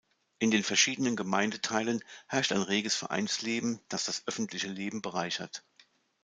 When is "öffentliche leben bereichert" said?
4.25-5.63